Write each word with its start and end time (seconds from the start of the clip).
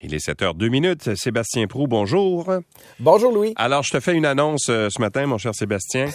Il 0.00 0.14
est 0.14 0.20
7 0.20 0.42
h 0.42 0.56
2 0.56 0.68
minutes. 0.68 1.16
Sébastien 1.16 1.66
Prou, 1.66 1.88
bonjour. 1.88 2.48
Bonjour 3.00 3.32
Louis. 3.32 3.52
Alors, 3.56 3.82
je 3.82 3.90
te 3.90 3.98
fais 3.98 4.14
une 4.14 4.26
annonce 4.26 4.68
euh, 4.68 4.88
ce 4.90 5.00
matin, 5.00 5.26
mon 5.26 5.38
cher 5.38 5.56
Sébastien. 5.56 6.06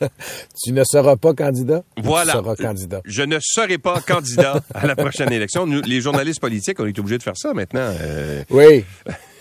tu 0.64 0.72
ne 0.72 0.84
seras 0.84 1.16
pas 1.16 1.34
candidat? 1.34 1.82
Voilà. 2.00 2.30
Tu 2.30 2.38
seras 2.38 2.54
candidat? 2.54 3.00
Je 3.04 3.22
ne 3.22 3.38
serai 3.40 3.78
pas 3.78 4.00
candidat 4.00 4.60
à 4.72 4.86
la 4.86 4.94
prochaine 4.94 5.32
élection. 5.32 5.66
Nous, 5.66 5.82
les 5.82 6.00
journalistes 6.00 6.40
politiques, 6.40 6.78
on 6.78 6.86
est 6.86 6.96
obligés 6.96 7.18
de 7.18 7.24
faire 7.24 7.36
ça 7.36 7.52
maintenant. 7.54 7.92
Euh... 8.00 8.44
Oui. 8.50 8.84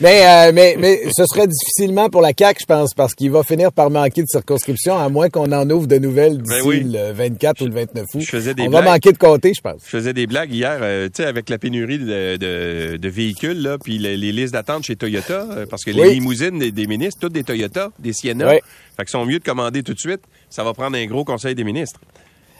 mais, 0.00 0.26
euh, 0.26 0.52
mais, 0.54 0.76
mais 0.78 1.00
ce 1.16 1.24
serait 1.26 1.46
difficilement 1.46 2.08
pour 2.08 2.20
la 2.22 2.32
CAQ, 2.38 2.58
je 2.60 2.66
pense, 2.66 2.94
parce 2.94 3.14
qu'il 3.14 3.30
va 3.30 3.42
finir 3.42 3.72
par 3.72 3.90
manquer 3.90 4.22
de 4.22 4.26
circonscription, 4.28 4.96
à 4.98 5.08
moins 5.08 5.28
qu'on 5.28 5.50
en 5.52 5.68
ouvre 5.70 5.86
de 5.86 5.96
nouvelles 5.98 6.38
Ben 6.38 6.56
d'ici 6.56 6.66
oui. 6.68 6.82
le 6.84 7.12
24 7.12 7.60
ou 7.62 7.66
le 7.66 7.72
29 7.72 8.04
août. 8.14 8.20
Je 8.20 8.26
faisais 8.30 8.54
des 8.54 8.62
On 8.64 8.70
blagues. 8.70 8.84
va 8.84 8.90
manquer 8.92 9.12
de 9.12 9.18
compter, 9.18 9.52
je 9.54 9.60
pense. 9.60 9.80
Je 9.84 9.90
faisais 9.90 10.12
des 10.12 10.26
blagues 10.26 10.52
hier, 10.52 10.78
euh, 10.80 11.06
tu 11.06 11.22
sais, 11.22 11.28
avec 11.28 11.48
la 11.50 11.58
pénurie 11.58 11.98
de, 11.98 12.36
de, 12.36 12.96
de 12.96 13.08
véhicules, 13.08 13.60
là, 13.62 13.76
puis 13.82 13.98
les, 13.98 14.16
les 14.16 14.32
listes 14.32 14.52
d'attente 14.52 14.84
chez 14.84 14.96
Toyota, 14.96 15.46
euh, 15.50 15.66
parce 15.68 15.84
que 15.84 15.90
les 15.90 16.10
limousines 16.14 16.58
des, 16.58 16.70
des 16.72 16.86
ministres, 16.86 17.20
toutes 17.20 17.32
des 17.32 17.44
Toyota, 17.44 17.90
des 17.98 18.12
Sienna, 18.12 18.48
Oui. 18.50 18.56
fait 18.96 19.04
qu'ils 19.04 19.08
sont 19.10 19.24
mieux 19.26 19.38
de 19.38 19.44
commander 19.44 19.82
tout 19.82 19.94
de 19.94 19.98
suite. 20.00 20.20
Ça 20.50 20.62
va 20.64 20.72
prendre 20.72 20.96
un 20.96 21.06
gros 21.06 21.24
conseil 21.24 21.54
des 21.54 21.64
ministres. 21.64 22.00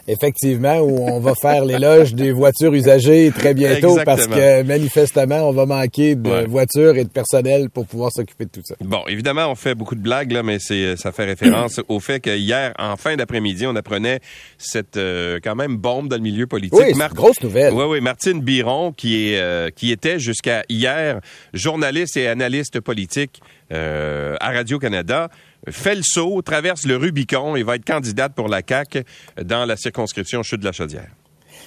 Effectivement, 0.07 0.79
où 0.81 1.09
on 1.09 1.19
va 1.21 1.35
faire 1.35 1.65
l'éloge 1.65 2.15
des 2.15 2.31
voitures 2.33 2.75
usagées 2.75 3.33
très 3.35 3.55
bientôt, 3.55 3.99
parce 4.05 4.27
que 4.27 4.63
manifestement, 4.63 5.49
on 5.49 5.53
va 5.53 5.67
manquer 5.67 6.15
de 6.15 6.29
Ouais. 6.29 6.45
voitures 6.47 6.97
et 6.97 7.05
de 7.05 7.09
personnel 7.09 7.71
pour 7.71 7.87
pouvoir 7.87 8.11
s'occuper 8.13 8.45
de 8.45 8.51
tout 8.51 8.61
ça. 8.65 8.75
Bon, 8.81 9.01
évidemment, 9.09 9.51
on 9.51 9.55
fait 9.55 9.75
beaucoup 9.75 9.95
de 9.95 10.01
blagues, 10.03 10.33
là, 10.33 10.43
mais 10.43 10.59
c'est, 10.61 10.97
ça 10.97 11.13
fait 11.13 11.25
référence 11.25 11.81
au 11.89 12.01
fait 12.01 12.21
que 12.21 12.37
hier, 12.37 12.73
en 12.79 12.97
fin 12.97 13.17
d'après-midi, 13.17 13.67
on 13.67 13.77
apprenait 13.77 14.21
cette 14.59 14.97
euh, 14.97 15.39
quand 15.43 15.55
même 15.55 15.77
bombe 15.77 16.09
dans 16.09 16.17
le 16.17 16.23
milieu 16.23 16.47
politique. 16.47 16.79
Oui, 16.79 16.87
c'est 16.91 16.97
Mar- 16.99 17.11
une 17.11 17.17
grosse 17.17 17.43
nouvelle. 17.43 17.73
Oui, 17.73 17.85
oui, 17.89 18.01
Martine 18.01 18.41
Biron, 18.41 18.93
qui, 18.93 19.31
est, 19.33 19.39
euh, 19.41 19.71
qui 19.75 19.91
était 19.93 20.19
jusqu'à 20.19 20.65
hier 20.69 21.21
journaliste 21.53 22.17
et 22.17 22.29
analyste 22.29 22.81
politique 22.81 23.41
euh, 23.73 24.37
à 24.41 24.51
Radio-Canada, 24.53 25.29
fait 25.69 25.95
le 25.95 26.03
saut, 26.03 26.41
traverse 26.43 26.87
le 26.87 26.97
Rubicon 26.97 27.57
et 27.57 27.63
va 27.63 27.77
être 27.77 27.85
candidate 27.85 28.35
pour 28.35 28.49
la 28.49 28.63
CAQ 28.67 29.05
dans 29.43 29.65
la 29.65 29.77
circonscription 29.77 30.43
Chute 30.43 30.61
de 30.61 30.65
la 30.65 30.73
Chaudière. 30.73 31.09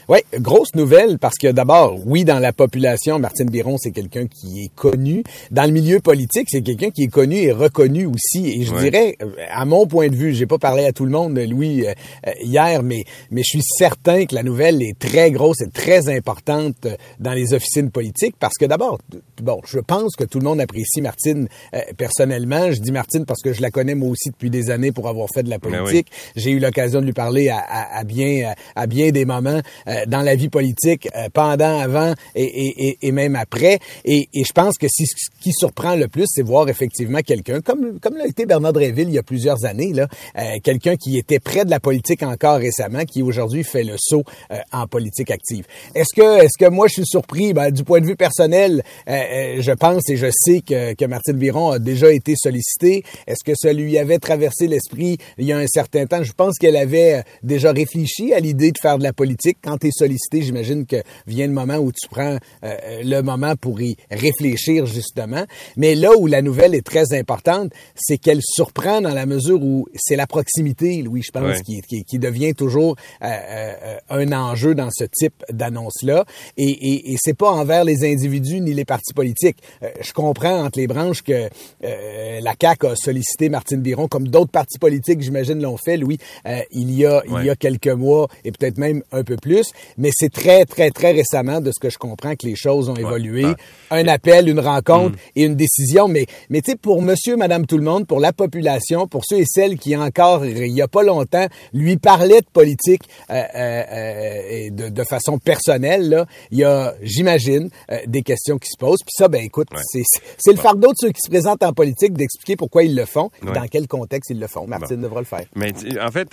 Oui, 0.09 0.19
grosse 0.39 0.73
nouvelle 0.73 1.19
parce 1.19 1.35
que 1.37 1.51
d'abord, 1.51 1.97
oui, 2.05 2.23
dans 2.23 2.39
la 2.39 2.53
population, 2.53 3.19
Martine 3.19 3.49
Biron, 3.49 3.77
c'est 3.77 3.91
quelqu'un 3.91 4.25
qui 4.27 4.63
est 4.63 4.71
connu. 4.73 5.21
Dans 5.51 5.65
le 5.65 5.71
milieu 5.71 5.99
politique, 5.99 6.47
c'est 6.49 6.61
quelqu'un 6.61 6.91
qui 6.91 7.03
est 7.03 7.07
connu 7.11 7.35
et 7.35 7.51
reconnu 7.51 8.05
aussi. 8.05 8.47
Et 8.61 8.63
je 8.63 8.73
Ouais. 8.73 8.89
dirais, 8.89 9.17
à 9.51 9.65
mon 9.65 9.85
point 9.85 10.07
de 10.07 10.15
vue, 10.15 10.33
j'ai 10.33 10.45
pas 10.45 10.57
parlé 10.59 10.85
à 10.85 10.93
tout 10.93 11.03
le 11.03 11.11
monde, 11.11 11.37
Louis, 11.37 11.85
euh, 11.85 11.91
euh, 12.25 12.31
hier, 12.41 12.83
mais 12.83 13.03
mais 13.31 13.41
je 13.43 13.49
suis 13.57 13.63
certain 13.77 14.25
que 14.25 14.33
la 14.33 14.43
nouvelle 14.43 14.81
est 14.81 14.97
très 14.97 15.29
grosse 15.31 15.59
et 15.61 15.69
très 15.69 16.07
importante 16.07 16.85
euh, 16.85 16.95
dans 17.19 17.33
les 17.33 17.53
officines 17.53 17.91
politiques 17.91 18.35
parce 18.39 18.53
que 18.57 18.65
d'abord, 18.65 18.99
bon, 19.41 19.59
je 19.65 19.79
pense 19.79 20.15
que 20.15 20.23
tout 20.23 20.39
le 20.39 20.45
monde 20.45 20.61
apprécie 20.61 21.01
Martine 21.01 21.49
euh, 21.73 21.79
personnellement. 21.97 22.71
Je 22.71 22.79
dis 22.79 22.91
Martine 22.93 23.25
parce 23.25 23.41
que 23.41 23.51
je 23.51 23.61
la 23.61 23.71
connais 23.71 23.95
moi 23.95 24.09
aussi 24.09 24.29
depuis 24.29 24.49
des 24.49 24.69
années 24.69 24.93
pour 24.93 25.09
avoir 25.09 25.27
fait 25.33 25.43
de 25.43 25.49
la 25.49 25.57
Ben 25.57 25.69
oui. 25.69 25.77
politique. 25.79 26.07
J'ai 26.37 26.51
eu 26.51 26.59
l'occasion 26.59 27.01
de 27.01 27.05
lui 27.05 27.13
parler 27.13 27.49
à, 27.49 27.57
à- 27.59 27.99
à 27.99 28.03
bien 28.05 28.53
à 28.75 28.87
bien 28.87 29.11
des 29.11 29.25
moments 29.25 29.59
euh, 29.87 29.96
dans 30.05 30.21
la 30.21 30.35
vie 30.35 30.49
politique, 30.49 31.07
euh, 31.15 31.29
pendant, 31.33 31.79
avant 31.79 32.13
et, 32.35 33.11
même 33.11 33.35
après. 33.35 33.79
Et, 34.05 34.27
je 34.33 34.51
pense 34.53 34.77
que 34.77 34.87
ce 34.89 35.03
qui 35.41 35.51
surprend 35.51 35.95
le 35.95 36.07
plus, 36.07 36.25
c'est 36.27 36.41
voir 36.41 36.69
effectivement 36.69 37.19
quelqu'un, 37.19 37.61
comme 37.61 37.99
comme 37.99 38.15
l'a 38.17 38.27
été 38.27 38.45
Bernard 38.45 38.73
Dréville 38.73 39.09
il 39.09 39.15
y 39.15 39.17
a 39.17 39.23
plusieurs 39.23 39.65
années, 39.65 39.93
là, 39.93 40.07
euh, 40.37 40.41
quelqu'un 40.63 40.95
qui 40.95 41.17
était 41.17 41.39
près 41.39 41.65
de 41.65 41.69
la 41.69 41.79
politique 41.79 42.23
encore 42.23 42.57
récemment, 42.57 43.03
qui 43.05 43.21
aujourd'hui 43.21 43.63
fait 43.63 43.83
le 43.83 43.95
saut 43.97 44.23
euh, 44.51 44.57
en 44.71 44.87
politique 44.87 45.31
active. 45.31 45.65
Est-ce 45.95 46.13
que 46.15 46.43
est-ce 46.43 46.57
que 46.57 46.69
moi 46.69 46.87
je 46.87 46.93
suis 46.93 47.05
surpris? 47.05 47.53
Ben, 47.53 47.71
du 47.71 47.83
point 47.83 48.01
de 48.01 48.05
vue 48.05 48.15
personnel, 48.15 48.83
euh, 49.07 49.11
euh, 49.11 49.61
je 49.61 49.71
pense 49.71 50.09
et 50.09 50.17
je 50.17 50.27
sais 50.31 50.61
que, 50.61 50.93
que 50.93 51.05
Martine 51.05 51.37
Biron 51.37 51.71
a 51.71 51.79
déjà 51.79 52.11
été 52.11 52.35
sollicitée. 52.35 53.03
Est-ce 53.25 53.43
que 53.43 53.53
ça 53.55 53.73
lui 53.73 53.97
avait 53.97 54.19
traversé 54.19 54.67
l'esprit 54.67 55.17
il 55.37 55.45
y 55.45 55.53
a 55.53 55.57
un 55.57 55.67
certain 55.67 56.05
temps? 56.05 56.23
Je 56.23 56.33
pense 56.33 56.57
qu'elle 56.57 56.77
avait 56.77 57.15
euh, 57.15 57.21
déjà 57.43 57.71
réfléchi 57.71 58.33
à 58.33 58.39
l'idée 58.39 58.71
de 58.71 58.77
faire 58.81 58.97
de 58.97 59.03
la 59.03 59.13
politique. 59.13 59.57
Quand 59.63 59.83
tu 59.87 59.89
es 59.89 59.91
sollicité, 60.07 60.41
j'imagine 60.41 60.85
que 60.85 60.97
vient 61.25 61.47
le 61.47 61.53
moment 61.53 61.77
où 61.77 61.91
tu 61.91 62.07
prends 62.09 62.37
euh, 62.63 62.75
le 63.03 63.21
moment 63.21 63.55
pour 63.55 63.81
y 63.81 63.95
réfléchir 64.11 64.85
justement. 64.85 65.45
Mais 65.75 65.95
là 65.95 66.11
où 66.17 66.27
la 66.27 66.41
nouvelle 66.41 66.75
est 66.75 66.85
très 66.85 67.13
importante, 67.13 67.71
c'est 67.95 68.17
qu'elle 68.17 68.41
surprend 68.41 69.01
dans 69.01 69.13
la 69.13 69.25
mesure 69.25 69.61
où 69.63 69.87
c'est 69.95 70.15
la 70.15 70.27
proximité, 70.27 71.01
Louis, 71.01 71.21
je 71.23 71.31
pense, 71.31 71.43
Ouais. 71.47 71.61
qui, 71.65 71.81
qui, 71.81 72.03
qui 72.03 72.19
devient 72.19 72.53
toujours 72.53 72.95
euh, 73.21 73.27
euh, 73.27 73.97
un 74.09 74.31
enjeu 74.33 74.75
dans 74.75 74.89
ce 74.91 75.05
type 75.05 75.43
d'annonce-là. 75.51 76.25
Et, 76.57 76.65
et, 76.69 77.13
et 77.13 77.15
c'est 77.19 77.35
pas 77.37 77.49
envers 77.51 77.83
les 77.83 78.03
individus 78.03 78.59
ni 78.59 78.73
les 78.73 78.85
partis 78.85 79.13
politiques. 79.13 79.57
Euh, 79.83 79.89
je 80.01 80.11
comprends 80.13 80.63
entre 80.65 80.79
les 80.79 80.87
branches 80.87 81.21
que 81.23 81.49
euh, 81.83 82.39
la 82.41 82.53
CAQ 82.59 82.87
a 82.87 82.95
sollicité 82.95 83.49
Martine 83.49 83.81
Biron, 83.81 84.07
comme 84.07 84.27
d'autres 84.27 84.51
partis 84.51 84.77
politiques, 84.79 85.21
j'imagine, 85.21 85.61
l'ont 85.61 85.77
fait, 85.77 85.97
Louis, 85.97 86.17
euh, 86.45 86.59
il, 86.71 86.91
y 86.93 87.05
a, 87.05 87.21
il 87.39 87.45
y 87.45 87.49
a 87.49 87.55
quelques 87.55 87.87
mois 87.87 88.27
et 88.43 88.51
peut-être 88.51 88.77
même 88.77 89.03
un 89.11 89.23
peu 89.23 89.37
plus. 89.37 89.71
Mais 89.97 90.09
c'est 90.13 90.31
très, 90.31 90.65
très, 90.65 90.89
très 90.91 91.11
récemment, 91.11 91.61
de 91.61 91.71
ce 91.71 91.79
que 91.79 91.89
je 91.89 91.97
comprends, 91.97 92.35
que 92.35 92.45
les 92.45 92.55
choses 92.55 92.89
ont 92.89 92.95
évolué. 92.95 93.45
Ouais. 93.45 93.55
Un 93.91 94.07
appel, 94.07 94.49
une 94.49 94.59
rencontre 94.59 95.17
et 95.35 95.43
une 95.43 95.55
décision. 95.55 96.07
Mais, 96.07 96.25
mais 96.49 96.61
tu 96.61 96.71
sais, 96.71 96.77
pour 96.77 97.01
monsieur, 97.01 97.35
madame, 97.37 97.65
tout 97.65 97.77
le 97.77 97.83
monde, 97.83 98.05
pour 98.07 98.19
la 98.19 98.33
population, 98.33 99.07
pour 99.07 99.23
ceux 99.25 99.37
et 99.39 99.45
celles 99.45 99.77
qui 99.77 99.95
encore, 99.95 100.45
il 100.45 100.67
y 100.73 100.81
a 100.81 100.87
pas 100.87 101.03
longtemps, 101.03 101.47
lui 101.73 101.97
parlaient 101.97 102.41
de 102.41 102.49
politique 102.51 103.03
euh, 103.29 103.33
euh, 103.55 103.83
euh, 103.91 104.41
et 104.49 104.71
de, 104.71 104.89
de 104.89 105.03
façon 105.03 105.37
personnelle, 105.39 106.09
là, 106.09 106.25
il 106.51 106.59
y 106.59 106.63
a, 106.63 106.93
j'imagine, 107.01 107.69
des 108.07 108.21
questions 108.21 108.57
qui 108.57 108.69
se 108.69 108.77
posent. 108.77 108.99
Puis 109.03 109.13
ça, 109.17 109.27
ben 109.27 109.41
écoute, 109.43 109.67
Ouais. 109.71 109.81
c'est 109.83 110.03
c'est 110.37 110.51
le 110.51 110.57
fardeau 110.59 110.87
de 110.89 110.95
ceux 110.97 111.09
qui 111.09 111.19
se 111.23 111.29
présentent 111.29 111.63
en 111.63 111.73
politique 111.73 112.13
d'expliquer 112.13 112.55
pourquoi 112.55 112.83
ils 112.83 112.95
le 112.95 113.05
font, 113.05 113.29
Ouais. 113.45 113.53
dans 113.53 113.67
quel 113.67 113.87
contexte 113.87 114.29
ils 114.31 114.39
le 114.39 114.47
font. 114.47 114.65
Martine 114.67 115.01
devra 115.01 115.19
le 115.19 115.25
faire. 115.25 115.45
Mais 115.55 115.73
en 116.01 116.11
fait, 116.11 116.29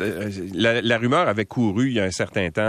la, 0.54 0.80
la 0.80 0.98
rumeur 0.98 1.28
avait 1.28 1.44
couru 1.44 1.88
il 1.88 1.94
y 1.94 2.00
a 2.00 2.04
un 2.04 2.10
certain 2.10 2.50
temps 2.50 2.62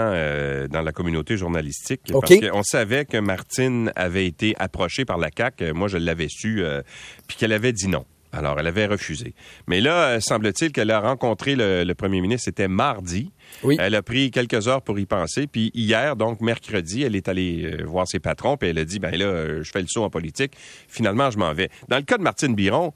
euh, 0.56 0.68
dans 0.68 0.82
la 0.82 0.92
communauté 0.92 1.38
journalistique 1.38 2.02
OK. 2.12 2.22
parce 2.22 2.50
qu'on 2.50 2.64
savait 2.64 3.06
que 3.06 3.18
Martine 3.18 3.92
avait 3.96 4.26
été 4.26 4.56
approchée 4.58 5.06
par 5.06 5.18
la 5.18 5.30
CAC. 5.30 5.62
Moi, 5.74 5.88
je 5.88 5.98
l'avais 5.98 6.28
su, 6.30 6.64
euh, 6.64 6.82
puis 7.28 7.38
qu'elle 7.38 7.54
avait 7.54 7.74
dit 7.74 7.88
non. 7.88 8.06
Alors, 8.32 8.60
elle 8.60 8.68
avait 8.68 8.86
refusé. 8.86 9.34
Mais 9.68 9.80
là, 9.80 10.10
euh, 10.10 10.20
semble-t-il 10.20 10.74
qu'elle 10.74 10.92
a 10.92 11.00
rencontré 11.00 11.56
le, 11.56 11.86
le 11.86 11.96
premier 11.96 12.20
ministre, 12.20 12.46
c'était 12.46 12.68
mardi. 12.68 13.32
Oui. 13.64 13.78
Elle 13.80 13.96
a 13.96 14.02
pris 14.02 14.30
quelques 14.30 14.68
heures 14.68 14.82
pour 14.82 15.00
y 15.00 15.06
penser. 15.06 15.48
Puis 15.48 15.72
hier, 15.74 16.18
donc 16.18 16.42
mercredi, 16.42 17.04
elle 17.04 17.16
est 17.16 17.30
allée 17.30 17.78
voir 17.86 18.08
ses 18.08 18.20
patrons, 18.20 18.58
puis 18.58 18.70
elle 18.70 18.80
a 18.80 18.84
dit, 18.84 19.00
ben 19.00 19.16
là, 19.16 19.62
je 19.64 19.72
fais 19.72 19.82
le 19.82 19.88
saut 19.88 20.04
en 20.04 20.10
politique. 20.10 20.54
Finalement, 20.90 21.32
je 21.32 21.38
m'en 21.38 21.54
vais. 21.54 21.70
Dans 21.88 21.98
le 21.98 22.04
cas 22.04 22.18
de 22.18 22.24
Martine 22.24 22.56
Biron, 22.56 22.94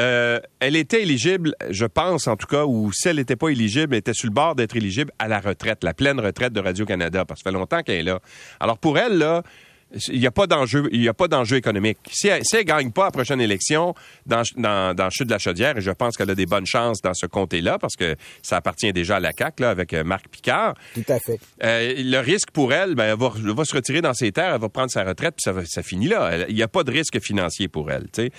euh, 0.00 0.40
elle 0.60 0.76
était 0.76 1.02
éligible, 1.02 1.54
je 1.70 1.84
pense 1.86 2.26
en 2.26 2.36
tout 2.36 2.46
cas, 2.46 2.64
ou 2.64 2.90
si 2.92 3.08
elle 3.08 3.16
n'était 3.16 3.36
pas 3.36 3.48
éligible, 3.50 3.94
elle 3.94 3.98
était 3.98 4.14
sur 4.14 4.28
le 4.28 4.34
bord 4.34 4.54
d'être 4.54 4.74
éligible 4.76 5.12
à 5.18 5.28
la 5.28 5.40
retraite, 5.40 5.84
la 5.84 5.94
pleine 5.94 6.18
retraite 6.20 6.52
de 6.52 6.60
Radio-Canada, 6.60 7.24
parce 7.24 7.40
que 7.40 7.44
ça 7.44 7.50
fait 7.52 7.58
longtemps 7.58 7.82
qu'elle 7.82 7.96
est 7.98 8.02
là. 8.02 8.20
Alors 8.60 8.78
pour 8.78 8.98
elle, 8.98 9.18
là, 9.18 9.42
il 10.08 10.18
n'y 10.20 10.26
a 10.26 10.30
pas 10.30 10.46
d'enjeu, 10.46 10.88
il 10.90 11.02
y 11.02 11.08
a 11.08 11.12
pas 11.12 11.28
d'enjeu 11.28 11.56
économique. 11.58 11.98
Si 12.10 12.26
elle, 12.28 12.40
si 12.44 12.56
elle 12.56 12.64
gagne 12.64 12.90
pas 12.92 13.04
la 13.04 13.10
prochaine 13.10 13.42
élection 13.42 13.94
dans, 14.24 14.40
dans, 14.56 14.94
dans 14.96 15.10
Chute 15.10 15.26
de 15.26 15.32
la 15.32 15.38
Chaudière, 15.38 15.76
et 15.76 15.82
je 15.82 15.90
pense 15.90 16.16
qu'elle 16.16 16.30
a 16.30 16.34
des 16.34 16.46
bonnes 16.46 16.64
chances 16.64 17.02
dans 17.02 17.12
ce 17.12 17.26
comté-là, 17.26 17.78
parce 17.78 17.94
que 17.96 18.16
ça 18.42 18.56
appartient 18.56 18.90
déjà 18.94 19.16
à 19.16 19.20
la 19.20 19.34
CAC 19.34 19.60
là, 19.60 19.68
avec 19.68 19.92
euh, 19.92 20.02
Marc 20.02 20.28
Picard, 20.28 20.72
Tout 20.94 21.04
à 21.08 21.18
fait. 21.18 21.38
euh, 21.62 21.92
le 21.98 22.18
risque 22.20 22.50
pour 22.52 22.72
elle, 22.72 22.94
ben, 22.94 23.04
elle 23.12 23.18
va, 23.18 23.32
elle 23.36 23.54
va 23.54 23.64
se 23.66 23.74
retirer 23.74 24.00
dans 24.00 24.14
ses 24.14 24.32
terres, 24.32 24.54
elle 24.54 24.60
va 24.62 24.70
prendre 24.70 24.90
sa 24.90 25.04
retraite, 25.04 25.34
puis 25.36 25.52
ça, 25.66 25.82
finit 25.82 26.08
là. 26.08 26.46
Il 26.48 26.54
n'y 26.54 26.62
a 26.62 26.68
pas 26.68 26.84
de 26.84 26.90
risque 26.90 27.20
financier 27.20 27.68
pour 27.68 27.90
elle. 27.90 28.04
tu 28.04 28.22
sais. 28.22 28.30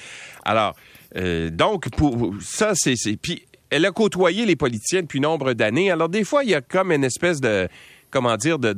Alors, 0.44 0.75
euh, 1.16 1.50
donc, 1.50 1.90
pour 1.91 2.34
ça, 2.41 2.74
c'est. 2.75 2.96
Puis, 3.22 3.46
elle 3.69 3.85
a 3.85 3.91
côtoyé 3.91 4.46
les 4.46 4.56
politiciens 4.56 5.01
depuis 5.01 5.19
nombre 5.19 5.53
d'années. 5.53 5.91
Alors, 5.91 6.09
des 6.09 6.24
fois, 6.24 6.44
il 6.44 6.51
y 6.51 6.56
a 6.56 6.62
comme 6.62 6.91
une 6.91 7.03
espèce 7.03 7.41
de 7.41 7.68
comment 8.13 8.38
dire, 8.38 8.59
de, 8.59 8.72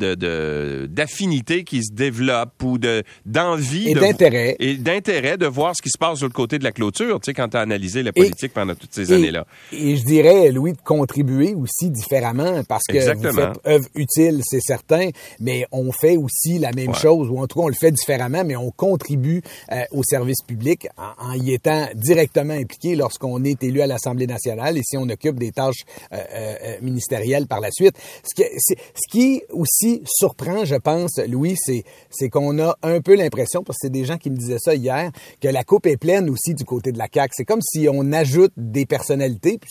d'affinité 0.90 1.64
qui 1.64 1.84
se 1.84 1.94
développe 1.94 2.64
ou 2.64 2.78
de, 2.78 3.04
d'envie. 3.26 3.90
Et 3.90 3.94
de- 3.94 4.00
d'intérêt. 4.00 4.56
Et 4.60 4.76
d'intérêt 4.76 5.38
de 5.38 5.46
voir 5.46 5.76
ce 5.76 5.82
qui 5.82 5.90
se 5.90 5.98
passe 5.98 6.20
de 6.20 6.26
l'autre 6.26 6.36
côté 6.36 6.58
de 6.58 6.64
la 6.64 6.72
clôture, 6.72 7.20
tu 7.20 7.26
sais, 7.26 7.34
quand 7.34 7.50
tu 7.50 7.58
as 7.58 7.62
analysé 7.62 8.02
la 8.04 8.14
politique 8.14 8.54
pendant 8.54 8.76
toutes 8.76 8.94
ces 8.94 9.12
années-là. 9.12 9.46
Et 9.72 9.96
je 9.98 10.06
dirais, 10.06 10.52
Louis, 10.52 10.74
de 10.74 10.82
contribuer 10.84 11.54
aussi 11.54 11.90
différemment 11.90 12.64
parce 12.68 12.84
que 12.88 12.96
Exactement. 12.96 13.32
vous 13.32 13.38
faites 13.40 13.68
œuvre 13.68 13.88
utile, 13.96 14.42
c'est 14.44 14.62
certain, 14.62 15.10
mais 15.40 15.66
on 15.72 15.92
fait 15.92 16.18
aussi 16.18 16.58
la 16.60 16.72
même 16.72 16.86
Ouais. 16.90 16.94
chose, 16.96 17.30
ou 17.30 17.40
en 17.40 17.48
tout 17.48 17.60
cas, 17.60 17.66
on 17.66 17.68
le 17.68 17.74
fait 17.74 17.92
différemment, 17.92 18.44
mais 18.46 18.56
on 18.56 18.72
contribue 18.72 19.42
euh, 19.72 19.82
au 19.92 20.04
service 20.04 20.42
public 20.48 20.88
en, 20.98 21.32
en 21.32 21.34
y 21.34 21.54
étant 21.54 21.88
directement 21.96 22.54
impliqué 22.54 22.96
lorsqu'on 22.96 23.44
est 23.44 23.62
élu 23.64 23.82
à 23.82 23.88
l'Assemblée 23.88 24.28
nationale 24.28 24.78
et 24.78 24.82
si 24.84 24.98
on 24.98 25.10
occupe 25.10 25.40
des 25.40 25.52
tâches 25.52 25.84
euh, 26.14 26.18
euh, 26.34 26.76
ministérielles 26.82 27.48
par 27.48 27.60
la 27.60 27.72
suite. 27.72 27.96
Ce 28.24 28.36
qui, 28.36 28.48
ce 28.60 28.76
qui 29.12 29.25
qui 29.26 29.42
aussi 29.52 30.02
surprend, 30.06 30.66
je 30.66 30.76
pense, 30.76 31.20
Louis, 31.28 31.56
c'est 31.58 32.30
qu'on 32.30 32.60
a 32.60 32.78
un 32.84 33.02
peu 33.02 33.16
l'impression, 33.16 33.64
parce 33.64 33.78
que 33.78 33.88
c'est 33.88 33.92
des 33.92 34.06
gens 34.06 34.18
qui 34.18 34.30
me 34.30 34.36
disaient 34.36 34.60
ça 34.60 34.76
hier, 34.76 35.12
que 35.42 35.48
la 35.48 35.64
coupe 35.64 35.88
est 35.88 35.98
pleine 35.98 36.30
aussi 36.30 36.54
du 36.54 36.64
côté 36.64 36.92
de 36.92 36.98
la 36.98 37.08
CAQ. 37.12 37.34
C'est 37.36 37.46
comme 37.46 37.62
si 37.62 37.88
on 37.92 38.12
ajoute 38.12 38.52
des 38.58 38.86
personnalités, 38.86 39.58
puis 39.58 39.70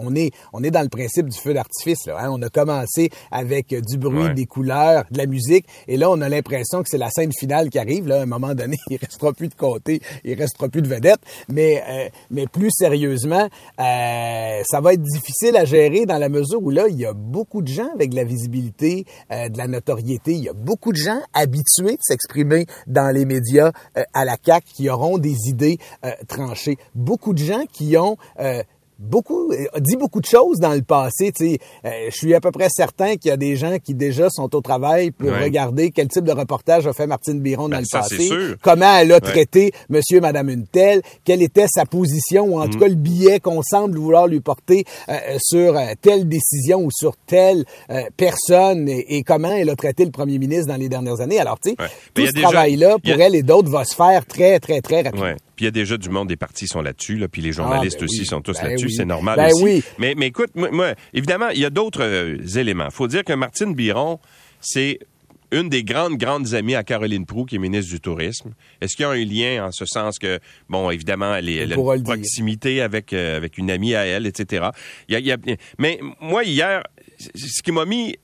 on 0.00 0.14
est 0.14 0.30
on 0.52 0.62
est 0.62 0.70
dans 0.70 0.82
le 0.82 0.88
principe 0.88 1.28
du 1.28 1.38
feu 1.38 1.54
d'artifice. 1.54 2.08
Hein. 2.08 2.30
On 2.30 2.42
a 2.42 2.48
commencé 2.48 3.10
avec 3.30 3.74
du 3.74 3.98
bruit, 3.98 4.34
des 4.34 4.46
couleurs, 4.46 5.04
de 5.10 5.18
la 5.18 5.26
musique, 5.26 5.66
et 5.86 5.96
là 5.96 6.10
on 6.10 6.20
a 6.20 6.28
l'impression 6.28 6.82
que 6.82 6.88
c'est 6.88 6.98
la 6.98 7.10
scène 7.10 7.32
finale 7.32 7.70
qui 7.70 7.78
arrive. 7.78 8.06
Là, 8.06 8.20
à 8.20 8.22
un 8.22 8.26
moment 8.26 8.54
donné, 8.54 8.76
il 8.90 8.96
restera 8.96 9.32
plus 9.32 9.48
de 9.48 9.54
côté, 9.54 10.00
il 10.24 10.34
restera 10.34 10.68
plus 10.68 10.82
de 10.82 10.88
vedettes. 10.88 11.20
Mais 11.48 11.82
euh, 11.88 12.08
mais 12.30 12.46
plus 12.46 12.70
sérieusement, 12.70 13.48
euh, 13.80 14.62
ça 14.64 14.80
va 14.80 14.92
être 14.92 15.02
difficile 15.02 15.56
à 15.56 15.64
gérer 15.64 16.06
dans 16.06 16.18
la 16.18 16.28
mesure 16.28 16.62
où 16.62 16.70
là 16.70 16.86
il 16.88 16.98
y 16.98 17.06
a 17.06 17.12
beaucoup 17.12 17.62
de 17.62 17.68
gens 17.68 17.88
avec 17.94 18.10
de 18.10 18.16
la 18.16 18.24
visibilité, 18.24 18.67
euh, 19.32 19.48
de 19.48 19.58
la 19.58 19.66
notoriété. 19.66 20.32
Il 20.32 20.44
y 20.44 20.48
a 20.48 20.52
beaucoup 20.52 20.92
de 20.92 20.98
gens 20.98 21.20
habitués 21.34 21.96
de 21.96 22.02
s'exprimer 22.02 22.66
dans 22.86 23.10
les 23.12 23.24
médias 23.24 23.72
euh, 23.96 24.02
à 24.14 24.24
la 24.24 24.36
CAC 24.36 24.64
qui 24.64 24.88
auront 24.88 25.18
des 25.18 25.48
idées 25.48 25.78
euh, 26.04 26.10
tranchées. 26.26 26.76
Beaucoup 26.94 27.32
de 27.32 27.38
gens 27.38 27.64
qui 27.72 27.96
ont 27.96 28.16
beaucoup 28.98 29.52
euh, 29.52 29.66
dit 29.80 29.96
beaucoup 29.96 30.20
de 30.20 30.26
choses 30.26 30.58
dans 30.58 30.74
le 30.74 30.82
passé. 30.82 31.32
Tu 31.32 31.50
sais, 31.52 31.58
euh, 31.84 31.90
je 32.10 32.16
suis 32.16 32.34
à 32.34 32.40
peu 32.40 32.50
près 32.50 32.68
certain 32.70 33.16
qu'il 33.16 33.28
y 33.28 33.32
a 33.32 33.36
des 33.36 33.56
gens 33.56 33.76
qui 33.78 33.94
déjà 33.94 34.28
sont 34.30 34.54
au 34.54 34.60
travail 34.60 35.10
pour 35.10 35.30
regarder 35.30 35.90
quel 35.90 36.08
type 36.08 36.24
de 36.24 36.32
reportage 36.32 36.86
a 36.86 36.92
fait 36.92 37.06
Martine 37.06 37.40
Biron 37.40 37.64
dans 37.68 37.76
ben, 37.76 37.80
le 37.80 37.84
ça, 37.86 38.00
passé, 38.00 38.26
sûr. 38.26 38.56
comment 38.62 38.96
elle 38.96 39.12
a 39.12 39.20
traité 39.20 39.72
Monsieur, 39.88 40.20
Madame 40.20 40.48
une 40.50 40.66
telle, 40.66 41.02
quelle 41.24 41.42
était 41.42 41.66
sa 41.68 41.84
position 41.86 42.44
ou 42.46 42.60
en 42.60 42.68
tout 42.68 42.76
Mm. 42.78 42.80
cas 42.80 42.88
le 42.88 42.94
billet 42.94 43.40
qu'on 43.40 43.62
semble 43.62 43.98
vouloir 43.98 44.26
lui 44.26 44.40
porter 44.40 44.84
euh, 45.08 45.14
sur 45.40 45.76
euh, 45.76 45.92
telle 46.00 46.28
décision 46.28 46.80
ou 46.84 46.90
sur 46.92 47.16
telle 47.26 47.64
euh, 47.90 48.02
personne 48.16 48.88
et, 48.88 49.16
et 49.16 49.22
comment 49.22 49.50
elle 49.52 49.70
a 49.70 49.76
traité 49.76 50.04
le 50.04 50.10
Premier 50.10 50.38
ministre 50.38 50.66
dans 50.68 50.76
les 50.76 50.88
dernières 50.88 51.20
années. 51.20 51.38
Alors 51.40 51.58
tu 51.60 51.70
sais, 51.70 51.76
Ouais. 51.78 51.88
tout 52.14 52.22
a 52.22 52.26
ce 52.26 52.32
déjà- 52.32 52.48
travail-là 52.48 52.94
a- 52.94 52.98
pour 52.98 53.20
elle 53.22 53.34
et 53.34 53.42
d'autres 53.42 53.70
va 53.70 53.84
se 53.84 53.94
faire 53.94 54.26
très 54.26 54.58
très 54.60 54.80
très 54.80 55.02
rapidement. 55.02 55.34
Puis 55.58 55.64
il 55.64 55.66
y 55.66 55.68
a 55.68 55.72
déjà 55.72 55.96
du 55.96 56.08
monde 56.08 56.28
des 56.28 56.36
partis 56.36 56.68
sont 56.68 56.82
là-dessus, 56.82 57.16
là, 57.16 57.26
puis 57.26 57.42
les 57.42 57.50
journalistes 57.50 57.96
Ah, 57.98 58.02
ben 58.02 58.04
aussi 58.04 58.20
oui. 58.20 58.26
sont 58.26 58.40
tous 58.40 58.56
Ben 58.60 58.68
là-dessus, 58.68 58.86
oui. 58.86 58.94
c'est 58.94 59.04
normal 59.04 59.34
Ben 59.38 59.50
aussi. 59.52 59.64
oui. 59.64 59.82
Mais, 59.98 60.14
mais 60.16 60.28
écoute, 60.28 60.50
moi, 60.54 60.70
moi, 60.70 60.94
évidemment, 61.12 61.48
il 61.48 61.58
y 61.58 61.64
a 61.64 61.70
d'autres 61.70 62.04
euh, 62.04 62.36
éléments. 62.56 62.90
faut 62.90 63.08
dire 63.08 63.24
que 63.24 63.32
Martine 63.32 63.74
Biron, 63.74 64.20
c'est 64.60 65.00
une 65.50 65.68
des 65.68 65.82
grandes, 65.82 66.16
grandes 66.16 66.54
amies 66.54 66.76
à 66.76 66.84
Caroline 66.84 67.26
Proux, 67.26 67.44
qui 67.44 67.56
est 67.56 67.58
ministre 67.58 67.90
du 67.92 67.98
Tourisme. 68.00 68.52
Est-ce 68.80 68.94
qu'il 68.94 69.02
y 69.02 69.06
a 69.06 69.10
un 69.10 69.24
lien 69.24 69.66
en 69.66 69.72
ce 69.72 69.84
sens 69.84 70.20
que, 70.20 70.38
bon, 70.68 70.90
évidemment, 70.92 71.34
elle, 71.34 71.48
est, 71.48 71.56
elle 71.56 71.72
a 71.72 71.74
pourra 71.74 71.94
une 71.96 72.02
le 72.02 72.04
dire. 72.04 72.14
proximité 72.14 72.80
avec, 72.80 73.12
euh, 73.12 73.36
avec 73.36 73.58
une 73.58 73.68
amie 73.72 73.96
à 73.96 74.06
elle, 74.06 74.26
etc. 74.26 74.68
Il 75.08 75.14
y 75.14 75.16
a- 75.16 75.18
il 75.18 75.26
y 75.26 75.32
a- 75.32 75.38
mais 75.78 75.98
moi, 76.20 76.44
hier, 76.44 76.84
ce 77.18 77.62
qui 77.64 77.72
m'a 77.72 77.84
mis 77.84 78.14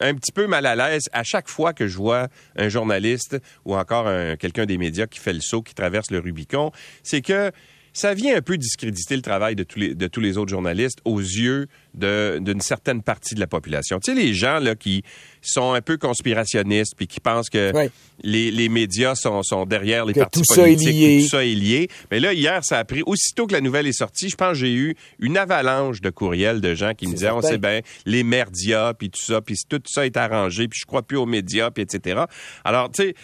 un 0.00 0.14
petit 0.14 0.32
peu 0.32 0.46
mal 0.46 0.66
à 0.66 0.74
l'aise 0.76 1.04
à 1.12 1.22
chaque 1.22 1.48
fois 1.48 1.72
que 1.72 1.86
je 1.88 1.96
vois 1.96 2.28
un 2.56 2.68
journaliste 2.68 3.38
ou 3.64 3.74
encore 3.76 4.06
un- 4.08 4.36
quelqu'un 4.36 4.66
des 4.66 4.78
médias 4.78 5.06
qui 5.06 5.18
fait 5.18 5.32
le 5.32 5.40
saut, 5.40 5.62
qui 5.62 5.74
traverse 5.74 6.10
le 6.10 6.18
Rubicon, 6.18 6.72
c'est 7.02 7.20
que 7.22 7.50
ça 7.92 8.14
vient 8.14 8.36
un 8.36 8.42
peu 8.42 8.56
discréditer 8.56 9.16
le 9.16 9.22
travail 9.22 9.54
de 9.54 9.64
tous 9.64 9.78
les, 9.78 9.94
de 9.94 10.06
tous 10.06 10.20
les 10.20 10.38
autres 10.38 10.50
journalistes 10.50 10.98
aux 11.04 11.20
yeux 11.20 11.66
d'une 11.94 12.60
certaine 12.62 13.02
partie 13.02 13.34
de 13.34 13.40
la 13.40 13.46
population. 13.46 13.98
Tu 14.00 14.12
sais, 14.14 14.18
les 14.18 14.32
gens 14.32 14.58
là, 14.60 14.74
qui 14.74 15.02
sont 15.42 15.72
un 15.74 15.82
peu 15.82 15.98
conspirationnistes 15.98 16.94
puis 16.96 17.06
qui 17.06 17.20
pensent 17.20 17.50
que 17.50 17.72
Ouais. 17.74 17.90
les, 18.22 18.50
les 18.50 18.68
médias 18.70 19.14
sont, 19.14 19.42
sont 19.42 19.66
derrière 19.66 20.04
les 20.06 20.14
Que 20.14 20.20
partis 20.20 20.40
tout 20.40 20.54
ça 20.54 20.62
est 20.62 20.72
politiques, 20.74 20.94
lié. 20.94 21.20
tout 21.22 21.28
ça 21.28 21.44
est 21.44 21.54
lié. 21.54 21.88
Mais 22.10 22.18
là, 22.20 22.32
hier, 22.32 22.64
ça 22.64 22.78
a 22.78 22.84
pris, 22.84 23.02
aussitôt 23.04 23.46
que 23.46 23.52
la 23.52 23.60
nouvelle 23.60 23.86
est 23.86 23.92
sortie, 23.92 24.28
je 24.30 24.36
pense 24.36 24.52
que 24.52 24.58
j'ai 24.58 24.72
eu 24.72 24.94
une 25.18 25.36
avalanche 25.36 26.00
de 26.00 26.08
courriels 26.10 26.60
de 26.62 26.74
gens 26.74 26.94
qui 26.94 27.06
me 27.06 27.12
disaient, 27.12 27.30
on 27.30 27.42
sait 27.42 27.58
bien, 27.58 27.80
les 28.06 28.22
merdias, 28.22 28.94
puis 28.94 29.10
tout 29.10 29.20
ça, 29.22 29.40
puis 29.42 29.56
tout 29.68 29.80
ça 29.86 30.06
est 30.06 30.16
arrangé, 30.16 30.66
puis 30.68 30.80
je 30.80 30.86
crois 30.86 31.02
plus 31.02 31.18
aux 31.18 31.26
médias, 31.26 31.70
puis 31.70 31.82
etc. 31.82 32.22
Alors, 32.64 32.90
tu 32.90 33.02
sais, 33.02 33.14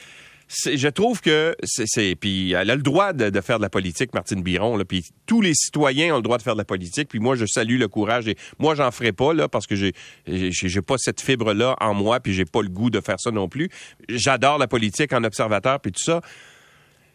je 0.49 0.89
trouve 0.89 1.21
que 1.21 1.55
c'est, 1.65 2.15
puis 2.19 2.53
elle 2.53 2.71
a 2.71 2.75
le 2.77 2.83
droit 2.83 3.12
de, 3.12 3.29
de 3.29 3.41
faire 3.41 3.59
de 3.59 3.62
la 3.62 3.69
politique, 3.69 4.15
Martine 4.15 4.43
Biron, 4.43 4.77
là, 4.77 4.85
puis 4.85 5.05
tous 5.27 5.41
les 5.43 5.53
citoyens 5.55 6.15
ont 6.15 6.17
le 6.17 6.23
droit 6.23 6.39
de 6.39 6.43
faire 6.43 6.55
de 6.55 6.59
la 6.59 6.65
politique, 6.65 7.09
puis 7.09 7.19
moi 7.21 7.37
je 7.37 7.45
salue 7.45 7.79
le 7.79 7.87
courage 7.89 8.27
et 8.29 8.37
moi 8.59 8.75
j'en 8.75 8.91
ferai 8.91 9.12
pas 9.12 9.35
là 9.35 9.49
parce 9.49 9.67
que 9.67 9.77
j'ai 9.77 9.93
j'ai, 10.27 10.81
pas 10.83 10.97
cette 10.99 11.21
fibre 11.21 11.53
là 11.53 11.77
en 11.81 11.93
moi, 11.95 12.21
puis 12.21 12.33
j'ai 12.33 12.47
pas 12.47 12.62
le 12.62 12.69
goût 12.69 12.89
de 12.91 13.00
faire 13.00 13.21
ça 13.21 13.31
non 13.31 13.49
plus. 13.49 13.69
J'adore 14.09 14.56
la 14.59 14.67
politique 14.69 15.12
en 15.12 15.23
observateur 15.25 15.81
puis 15.81 15.93
tout 15.93 16.03
ça, 16.03 16.23